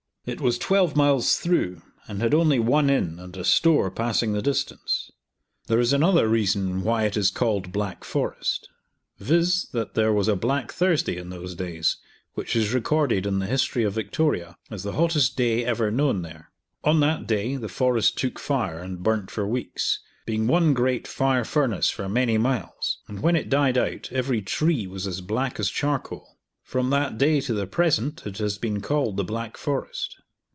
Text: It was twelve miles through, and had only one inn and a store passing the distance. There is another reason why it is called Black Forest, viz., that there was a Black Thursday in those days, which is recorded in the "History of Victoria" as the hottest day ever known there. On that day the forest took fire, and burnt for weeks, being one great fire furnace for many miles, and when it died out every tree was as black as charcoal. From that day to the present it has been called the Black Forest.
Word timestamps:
It 0.23 0.39
was 0.39 0.59
twelve 0.59 0.95
miles 0.95 1.37
through, 1.37 1.81
and 2.07 2.21
had 2.21 2.31
only 2.35 2.59
one 2.59 2.91
inn 2.91 3.17
and 3.17 3.35
a 3.35 3.43
store 3.43 3.89
passing 3.89 4.33
the 4.33 4.41
distance. 4.43 5.09
There 5.65 5.79
is 5.79 5.93
another 5.93 6.27
reason 6.27 6.83
why 6.83 7.05
it 7.05 7.17
is 7.17 7.31
called 7.31 7.71
Black 7.71 8.03
Forest, 8.03 8.69
viz., 9.17 9.65
that 9.71 9.95
there 9.95 10.13
was 10.13 10.27
a 10.27 10.35
Black 10.35 10.71
Thursday 10.71 11.17
in 11.17 11.31
those 11.31 11.55
days, 11.55 11.97
which 12.35 12.55
is 12.55 12.71
recorded 12.71 13.25
in 13.25 13.39
the 13.39 13.47
"History 13.47 13.83
of 13.83 13.93
Victoria" 13.93 14.57
as 14.69 14.83
the 14.83 14.91
hottest 14.93 15.35
day 15.37 15.65
ever 15.65 15.89
known 15.89 16.21
there. 16.21 16.51
On 16.83 16.99
that 16.99 17.25
day 17.25 17.55
the 17.55 17.67
forest 17.67 18.15
took 18.19 18.37
fire, 18.37 18.77
and 18.77 19.01
burnt 19.01 19.31
for 19.31 19.47
weeks, 19.47 20.01
being 20.27 20.45
one 20.45 20.75
great 20.75 21.07
fire 21.07 21.43
furnace 21.43 21.89
for 21.89 22.07
many 22.07 22.37
miles, 22.37 22.99
and 23.07 23.23
when 23.23 23.35
it 23.35 23.49
died 23.49 23.75
out 23.77 24.07
every 24.11 24.43
tree 24.43 24.85
was 24.85 25.07
as 25.07 25.19
black 25.19 25.59
as 25.59 25.67
charcoal. 25.71 26.27
From 26.63 26.89
that 26.91 27.17
day 27.17 27.41
to 27.41 27.53
the 27.53 27.67
present 27.67 28.25
it 28.25 28.37
has 28.37 28.57
been 28.57 28.79
called 28.79 29.17
the 29.17 29.25
Black 29.25 29.57
Forest. 29.57 30.15